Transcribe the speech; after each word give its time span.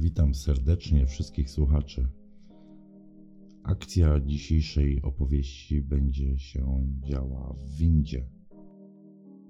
Witam 0.00 0.34
serdecznie 0.34 1.06
wszystkich 1.06 1.50
słuchaczy. 1.50 2.08
Akcja 3.64 4.20
dzisiejszej 4.20 5.02
opowieści 5.02 5.82
będzie 5.82 6.38
się 6.38 6.86
działa 7.02 7.52
w 7.52 7.76
windzie. 7.76 8.28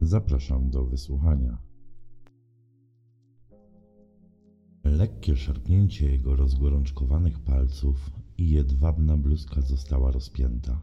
Zapraszam 0.01 0.71
do 0.71 0.87
wysłuchania. 0.87 1.59
Lekkie 4.85 5.37
szarpnięcie 5.37 6.11
jego 6.11 6.37
rozgorączkowanych 6.37 7.39
palców 7.39 8.11
i 8.39 8.51
jedwabna 8.51 9.17
bluzka 9.17 9.61
została 9.61 10.11
rozpięta. 10.11 10.81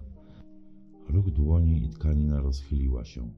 Ruch 1.10 1.32
dłoni 1.32 1.86
i 1.86 1.90
tkanina 1.90 2.42
rozchyliła 2.42 3.06
się, 3.06 3.32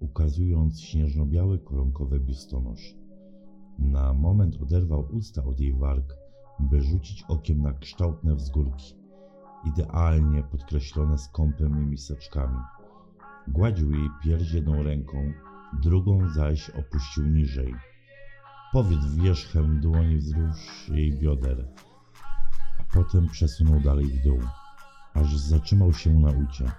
ukazując 0.00 0.80
śnieżno-biały 0.80 1.58
koronkowy 1.58 2.20
biustonosz. 2.20 2.94
Na 3.78 4.12
moment 4.12 4.62
oderwał 4.62 5.08
usta 5.12 5.44
od 5.44 5.60
jej 5.60 5.72
warg, 5.72 6.14
by 6.60 6.82
rzucić 6.82 7.24
okiem 7.28 7.62
na 7.62 7.72
kształtne 7.72 8.34
wzgórki, 8.34 8.94
idealnie 9.64 10.42
podkreślone 10.42 11.18
skąpymi 11.18 11.86
miseczkami. 11.86 12.58
Gładził 13.48 13.90
jej 13.92 14.08
pierś 14.24 14.52
jedną 14.52 14.82
ręką, 14.82 15.32
drugą 15.82 16.28
zaś 16.28 16.70
opuścił 16.70 17.26
niżej. 17.26 17.74
Powiódł 18.72 19.08
wierzchem 19.08 19.80
dłoni 19.80 20.16
wzdłuż 20.16 20.88
jej 20.88 21.18
bioder, 21.18 21.68
a 22.80 22.94
potem 22.94 23.28
przesunął 23.28 23.80
dalej 23.80 24.06
w 24.06 24.24
dół, 24.24 24.40
aż 25.14 25.36
zatrzymał 25.36 25.92
się 25.92 26.20
na 26.20 26.30
ucie, 26.30 26.72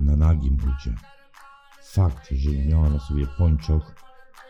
na 0.00 0.16
nagim 0.16 0.54
ucie. 0.54 0.94
Fakt, 1.82 2.28
że 2.30 2.50
nie 2.50 2.64
miała 2.64 2.90
na 2.90 2.98
sobie 2.98 3.26
pończoch, 3.38 3.94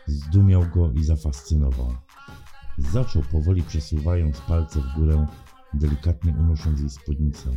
Zdumiał 0.07 0.67
go 0.75 0.93
i 0.93 1.05
zafascynował. 1.05 1.95
Zaczął 2.79 3.23
powoli 3.23 3.63
przesuwając 3.63 4.41
palce 4.41 4.81
w 4.81 4.95
górę, 4.95 5.27
delikatnie 5.75 6.35
unosząc 6.41 6.81
jej 6.81 6.91
spódnicę. 6.91 7.51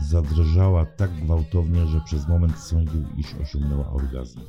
Zadrżała 0.00 0.86
tak 0.86 1.10
gwałtownie, 1.10 1.86
że 1.86 2.00
przez 2.00 2.28
moment 2.28 2.58
sądził, 2.58 3.04
iż 3.16 3.34
osiągnęła 3.34 3.90
orgazm. 3.90 4.40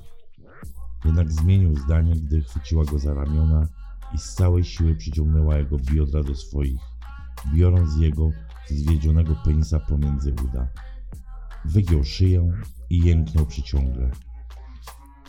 Jednak 1.06 1.32
zmienił 1.32 1.76
zdanie, 1.76 2.16
gdy 2.16 2.42
chwyciła 2.42 2.86
go 2.86 3.00
za 3.00 3.14
ramiona 3.14 3.68
i 4.14 4.18
z 4.18 4.34
całej 4.34 4.64
siły 4.64 4.96
przyciągnęła 4.96 5.58
jego 5.58 5.78
biodra 5.78 6.24
do 6.24 6.36
swoich, 6.36 6.82
biorąc 7.54 7.98
jego 7.98 8.30
zwiedzionego 8.70 9.36
penisa 9.46 9.80
pomiędzy 9.80 10.34
uda. 10.46 10.68
Wygiął 11.66 12.04
szyję 12.04 12.52
i 12.90 13.00
jęknął 13.00 13.46
przyciągle. 13.46 14.12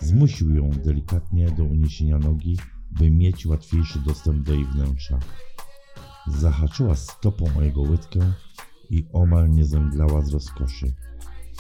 Zmusił 0.05 0.55
ją 0.55 0.71
delikatnie 0.71 1.51
do 1.51 1.65
uniesienia 1.65 2.19
nogi, 2.19 2.59
by 2.91 3.11
mieć 3.11 3.47
łatwiejszy 3.47 3.99
dostęp 3.99 4.47
do 4.47 4.53
jej 4.53 4.65
wnętrza. 4.65 5.19
Zahaczyła 6.27 6.97
stopą 6.97 7.45
o 7.59 7.63
jego 7.63 7.83
łydkę 7.83 8.33
i 8.91 9.07
omal 9.13 9.51
nie 9.51 9.65
zemdlała 9.65 10.23
z 10.23 10.33
rozkoszy, 10.33 10.95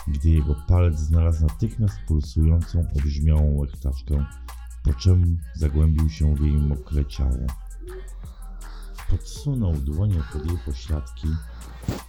gdy 0.09 0.28
jego 0.28 0.55
palec 0.69 0.99
znalazł 0.99 1.47
natychmiast 1.47 1.99
pulsującą, 2.09 2.87
obrzmiałą 2.97 3.56
łechtaczkę, 3.56 4.27
po 4.84 4.94
czym 4.94 5.38
zagłębił 5.55 6.11
się 6.11 6.34
w 6.34 6.41
jej 6.41 6.56
mokre 6.56 7.06
ciało. 7.06 7.47
Podsunął 9.11 9.72
dłonie 9.72 10.22
pod 10.32 10.47
jej 10.47 10.59
pośladki, 10.66 11.28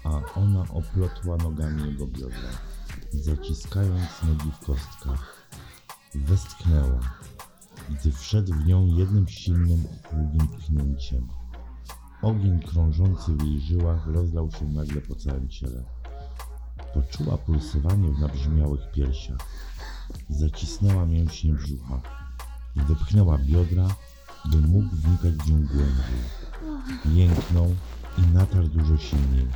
a 0.03 0.39
ona 0.39 0.61
oplotła 0.69 1.37
nogami 1.37 1.91
jego 1.91 2.07
biodra, 2.07 2.49
zaciskając 3.13 4.23
nogi 4.23 4.51
w 4.51 4.65
kostkach. 4.65 5.35
Westchnęła, 6.15 6.99
gdy 7.89 8.11
wszedł 8.11 8.53
w 8.53 8.65
nią 8.65 8.85
jednym 8.85 9.27
silnym 9.27 9.83
i 9.83 10.15
długim 10.15 10.47
pchnięciem. 10.47 11.27
Ogień 12.21 12.59
krążący 12.59 13.35
w 13.35 13.43
jej 13.43 13.61
żyłach 13.61 14.07
rozlał 14.07 14.51
się 14.51 14.65
nagle 14.65 15.01
po 15.01 15.15
całym 15.15 15.49
ciele. 15.49 15.83
Poczuła 16.93 17.37
pulsowanie 17.37 18.09
w 18.09 18.19
nabrzmiałych 18.19 18.91
piersiach. 18.91 19.37
Zacisnęła 20.29 21.05
mięśnie 21.05 21.53
brzucha. 21.53 22.01
Wypchnęła 22.75 23.37
biodra, 23.37 23.87
by 24.45 24.57
mógł 24.57 24.95
wnikać 24.95 25.33
w 25.33 25.49
nią 25.49 25.67
głębiej. 25.67 26.21
Jęknął 27.13 27.75
i 28.17 28.21
natarł 28.21 28.67
dużo 28.67 28.97
silniej. 28.97 29.47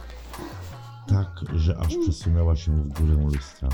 Tak, 1.09 1.30
że 1.56 1.78
aż 1.78 1.97
przesunęła 1.97 2.56
się 2.56 2.72
w 2.72 2.88
górę 2.88 3.28
lustra 3.34 3.70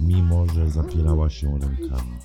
mimo 0.00 0.46
że 0.46 0.70
zapierała 0.70 1.30
się 1.30 1.58
rękami. 1.58 2.18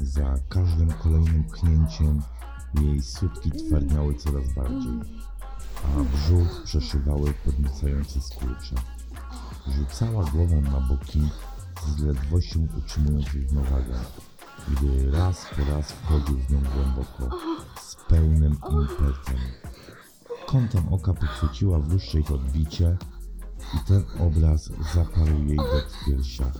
Za 0.00 0.34
każdym 0.48 0.92
kolejnym 0.92 1.44
pchnięciem 1.44 2.22
jej 2.82 3.02
sutki 3.02 3.50
twardniały 3.50 4.14
coraz 4.14 4.52
bardziej, 4.52 5.00
a 5.84 6.16
brzuch 6.16 6.62
przeszywały 6.64 7.34
podniecające 7.44 8.20
skurcze. 8.20 8.74
Rzucała 9.68 10.24
głową 10.24 10.60
na 10.60 10.80
boki, 10.80 11.22
z 11.86 12.02
ledwością 12.02 12.68
utrzymując 12.78 13.34
równowagę, 13.34 13.98
gdy 14.68 15.10
raz 15.10 15.46
po 15.56 15.74
raz 15.74 15.92
wchodził 15.92 16.38
w 16.38 16.50
nią 16.50 16.60
głęboko, 16.74 17.36
z 17.80 17.96
pełnym 18.08 18.52
impetem. 18.70 19.38
Kątem 20.52 20.88
oka 20.88 21.14
pochwyciła 21.14 21.78
w 21.78 21.92
lustrze 21.92 22.20
ich 22.20 22.32
odbicie 22.32 22.96
i 23.74 23.88
ten 23.88 24.04
obraz 24.18 24.70
zaparł 24.94 25.44
jej 25.46 25.56
dech 25.56 25.90
w 25.90 26.04
piersiach. 26.04 26.54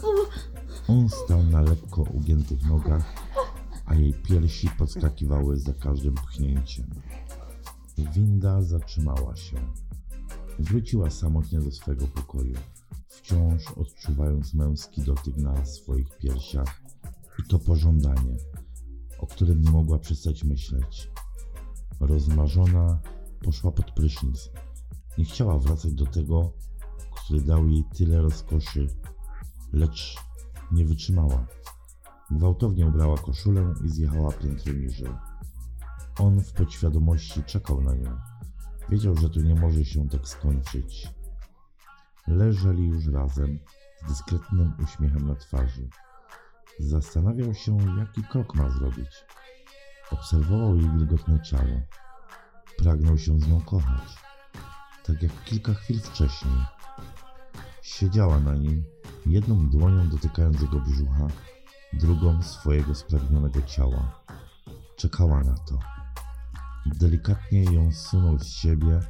On 0.89 1.09
stał 1.09 1.43
na 1.43 1.61
lekko 1.61 2.03
ugiętych 2.03 2.67
nogach, 2.67 3.13
a 3.87 3.95
jej 3.95 4.15
piersi 4.15 4.69
podskakiwały 4.79 5.57
za 5.57 5.73
każdym 5.73 6.15
pchnięciem. 6.15 6.91
Winda 7.99 8.63
zatrzymała 8.63 9.37
się. 9.37 9.57
Wróciła 10.59 11.11
samotnie 11.11 11.61
do 11.61 11.73
swego 11.73 12.09
pokoju, 12.09 12.55
wciąż 13.09 13.73
odczuwając 13.73 14.55
męski 14.55 15.03
dotyk 15.03 15.37
na 15.37 15.65
swoich 15.65 16.19
piersiach 16.19 16.83
i 17.39 17.49
to 17.49 17.59
pożądanie, 17.59 18.37
o 19.19 19.27
którym 19.27 19.63
nie 19.63 19.71
mogła 19.71 19.99
przestać 19.99 20.45
myśleć. 20.45 21.11
Rozmarzona 22.01 22.99
poszła 23.43 23.73
pod 23.73 23.91
prysznic. 23.91 24.51
Nie 25.19 25.25
chciała 25.25 25.59
wracać 25.59 25.95
do 25.95 26.07
tego, 26.07 26.53
który 27.17 27.41
dał 27.41 27.69
jej 27.69 27.85
tyle 27.95 28.23
rozkoszy, 28.23 28.87
lecz 29.73 30.17
nie 30.73 30.85
wytrzymała. 30.85 31.47
Gwałtownie 32.31 32.87
ubrała 32.87 33.19
koszulę 33.19 33.75
i 33.85 33.89
zjechała 33.89 34.33
piętro 34.33 34.73
niżej. 34.73 35.15
On 36.19 36.41
w 36.41 36.53
podświadomości 36.53 37.43
czekał 37.45 37.81
na 37.81 37.95
nią. 37.95 38.17
Wiedział, 38.89 39.17
że 39.17 39.31
to 39.31 39.41
nie 39.41 39.55
może 39.55 39.85
się 39.85 40.09
tak 40.09 40.29
skończyć. 40.29 41.09
Leżeli 42.27 42.87
już 42.87 43.07
razem, 43.07 43.59
z 44.05 44.09
dyskretnym 44.09 44.73
uśmiechem 44.85 45.29
na 45.29 45.35
twarzy. 45.35 45.89
Zastanawiał 46.79 47.55
się, 47.55 47.79
jaki 47.99 48.23
krok 48.23 48.55
ma 48.55 48.71
zrobić. 48.71 49.25
Obserwował 50.11 50.77
jej 50.77 50.91
wilgotne 50.91 51.43
ciało. 51.43 51.81
Pragnął 52.83 53.19
się 53.19 53.41
z 53.41 53.49
nią 53.49 53.61
kochać, 53.61 54.17
tak 55.07 55.23
jak 55.23 55.45
kilka 55.45 55.75
chwil 55.75 56.01
wcześniej. 56.01 56.65
Siedziała 57.83 58.41
na 58.41 58.55
nim, 58.55 58.85
jedną 59.27 59.69
dłonią 59.71 60.09
dotykając 60.09 60.61
jego 60.61 60.81
brzucha, 60.81 61.27
drugą 61.93 62.43
swojego 62.43 62.95
spragnionego 62.95 63.63
ciała. 63.63 64.25
Czekała 64.97 65.45
na 65.45 65.55
to. 65.55 65.79
Delikatnie 66.87 67.65
ją 67.65 67.93
zsunął 67.93 68.39
z 68.39 68.47
siebie 68.47 69.01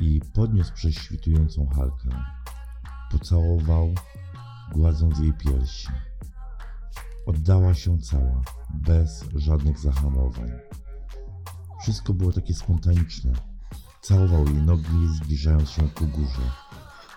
i 0.00 0.20
podniósł 0.34 0.72
przez 0.74 0.94
świtującą 0.94 1.66
halkę. 1.66 2.08
Pocałował, 3.10 3.94
gładząc 4.74 5.18
jej 5.18 5.32
piersi. 5.32 5.88
Oddała 7.26 7.74
się 7.74 7.98
cała, 7.98 8.42
bez 8.74 9.24
żadnych 9.34 9.78
zahamowań. 9.78 10.50
Wszystko 11.82 12.12
było 12.14 12.32
takie 12.32 12.54
spontaniczne. 12.54 13.32
Całował 14.00 14.46
jej 14.46 14.62
nogi, 14.62 15.08
zbliżając 15.16 15.70
się 15.70 15.88
ku 15.88 16.06
górze. 16.06 16.42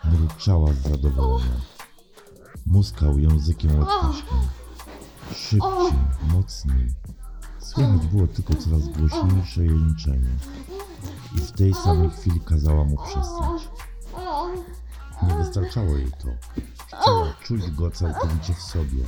Mruczała 0.04 0.74
z 0.74 0.78
zadowolenia. 0.78 1.56
Muskał 2.66 3.20
językiem 3.20 3.80
łatwiszkiem. 3.80 4.38
Szybciej, 5.36 6.00
mocniej. 6.22 6.94
Słychać 7.60 8.08
było 8.08 8.28
tylko 8.28 8.54
coraz 8.56 8.88
głośniejsze 8.88 9.66
jęczenie. 9.66 10.30
I 11.36 11.38
w 11.38 11.52
tej 11.52 11.74
samej 11.74 12.10
chwili 12.10 12.40
kazała 12.40 12.84
mu 12.84 12.98
przestać. 12.98 13.70
Nie 15.24 15.36
wystarczało 15.36 15.98
jej 15.98 16.12
to. 16.12 16.28
Chciała 16.88 17.34
czuć 17.44 17.72
go 17.72 17.92
całkowicie 17.92 18.54
w 18.54 18.62
sobie. 18.62 19.04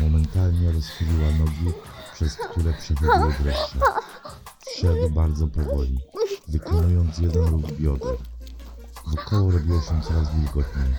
Momentalnie 0.00 0.72
rozchyliła 0.72 1.30
nogi, 1.30 1.72
przez 2.14 2.36
które 2.36 2.72
przechodziły 2.72 3.34
dreszcze. 3.42 3.78
Szedł 4.70 5.10
bardzo 5.10 5.46
powoli, 5.46 5.98
wykonując 6.48 7.18
jeden 7.18 7.44
ruch 7.46 7.72
bioder. 7.72 8.16
Wokoło 9.06 9.50
robiło 9.50 9.80
się 9.80 10.00
coraz 10.08 10.34
wilgotniej. 10.34 10.94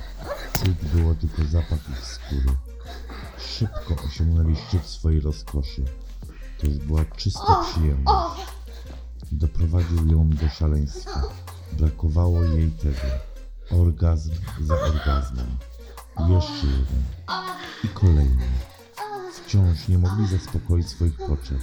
Czuć 0.53 0.89
było 0.93 1.15
tylko 1.15 1.43
zapach 1.51 1.89
ich 1.89 2.05
skóry. 2.05 2.57
Szybko 3.37 4.03
osiągnęli 4.07 4.55
szczyt 4.55 4.85
swojej 4.85 5.21
rozkoszy. 5.21 5.85
To 6.59 6.67
już 6.67 6.77
była 6.77 7.05
czysta 7.05 7.63
przyjemność. 7.71 8.41
Doprowadził 9.31 10.07
ją 10.07 10.29
do 10.29 10.49
szaleństwa. 10.49 11.21
Brakowało 11.73 12.43
jej 12.43 12.71
tego. 12.71 13.81
Orgazm 13.81 14.31
za 14.61 14.73
orgazmem. 14.81 15.57
Jeszcze 16.29 16.67
jeden. 16.67 17.03
I 17.83 17.87
kolejny. 17.87 18.47
Wciąż 19.33 19.87
nie 19.87 19.97
mogli 19.97 20.27
zaspokoić 20.27 20.89
swoich 20.89 21.17
potrzeb. 21.17 21.59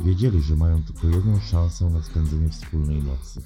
Wiedzieli, 0.00 0.42
że 0.42 0.56
mają 0.56 0.82
tylko 0.82 1.08
jedną 1.08 1.40
szansę 1.40 1.90
na 1.90 2.02
spędzenie 2.02 2.48
wspólnej 2.48 3.02
nocy. 3.02 3.42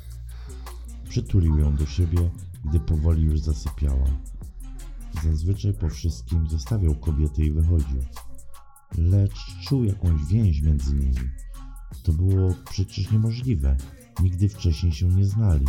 Przytulił 1.09 1.59
ją 1.59 1.77
do 1.77 1.87
siebie, 1.87 2.31
gdy 2.65 2.81
powoli 2.81 3.23
już 3.23 3.41
zasypiała. 3.41 4.07
Zazwyczaj 5.25 5.75
po 5.75 5.89
wszystkim 5.89 6.49
zostawiał 6.49 6.95
kobietę 6.95 7.43
i 7.43 7.51
wychodził. 7.51 8.03
Lecz 8.99 9.39
czuł 9.63 9.85
jakąś 9.85 10.25
więź 10.25 10.61
między 10.61 10.95
nimi. 10.95 11.31
To 12.03 12.13
było 12.13 12.55
przecież 12.71 13.11
niemożliwe. 13.11 13.77
Nigdy 14.23 14.49
wcześniej 14.49 14.93
się 14.93 15.09
nie 15.09 15.27
znali. 15.27 15.67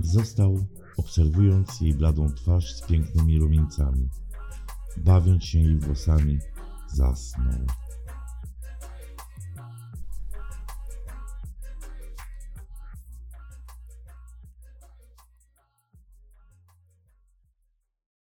Został, 0.00 0.66
obserwując 0.96 1.80
jej 1.80 1.94
bladą 1.94 2.32
twarz 2.32 2.74
z 2.74 2.86
pięknymi 2.86 3.38
rumieńcami. 3.38 4.08
Bawiąc 4.96 5.44
się 5.44 5.58
jej 5.58 5.78
włosami, 5.78 6.38
zasnął. 6.88 7.83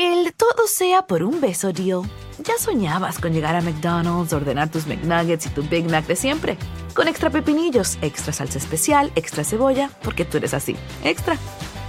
El 0.00 0.32
todo 0.32 0.68
sea 0.68 1.08
por 1.08 1.24
un 1.24 1.40
beso 1.40 1.72
deal. 1.72 2.02
Ya 2.44 2.56
soñabas 2.56 3.18
con 3.18 3.32
llegar 3.32 3.56
a 3.56 3.60
McDonald's, 3.60 4.32
ordenar 4.32 4.70
tus 4.70 4.86
McNuggets 4.86 5.46
y 5.46 5.48
tu 5.48 5.64
Big 5.64 5.90
Mac 5.90 6.06
de 6.06 6.14
siempre. 6.14 6.56
Con 6.94 7.08
extra 7.08 7.30
pepinillos, 7.30 7.98
extra 8.00 8.32
salsa 8.32 8.58
especial, 8.58 9.10
extra 9.16 9.42
cebolla, 9.42 9.90
porque 10.04 10.24
tú 10.24 10.36
eres 10.36 10.54
así, 10.54 10.76
extra. 11.02 11.36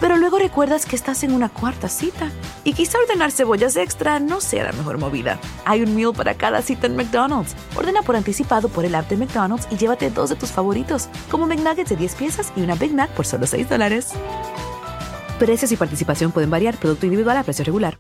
Pero 0.02 0.18
luego 0.18 0.40
recuerdas 0.40 0.88
que 0.88 0.96
estás 0.96 1.24
en 1.24 1.34
una 1.34 1.50
cuarta 1.50 1.88
cita 1.88 2.32
y 2.64 2.74
quizá 2.74 2.98
ordenar 2.98 3.30
cebollas 3.30 3.76
extra 3.76 4.20
no 4.20 4.42
sea 4.42 4.64
la 4.64 4.72
mejor 4.72 4.98
movida. 4.98 5.40
Hay 5.66 5.84
un 5.84 5.96
meal 5.96 6.14
para 6.14 6.34
cada 6.34 6.64
cita 6.64 6.88
en 6.88 6.96
McDonald's. 6.96 7.56
Ordena 7.76 8.02
por 8.02 8.16
anticipado 8.16 8.70
por 8.70 8.86
el 8.86 8.96
app 8.96 9.08
de 9.08 9.18
McDonald's 9.18 9.68
y 9.70 9.78
llévate 9.78 10.10
dos 10.10 10.32
de 10.32 10.36
tus 10.36 10.50
favoritos, 10.50 11.10
como 11.30 11.46
McNuggets 11.46 11.90
de 11.92 11.96
10 11.96 12.16
piezas 12.16 12.52
y 12.56 12.62
una 12.62 12.74
Big 12.74 12.92
Mac 12.92 13.12
por 13.12 13.28
solo 13.28 13.46
6 13.46 13.70
dólares. 13.70 14.14
Precios 15.40 15.72
y 15.72 15.78
participación 15.78 16.34
pueden 16.34 16.50
variar, 16.50 16.76
producto 16.76 17.06
individual 17.06 17.38
a 17.38 17.44
precio 17.44 17.64
regular. 17.64 18.00